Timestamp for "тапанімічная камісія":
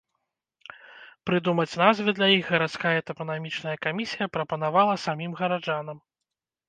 3.09-4.25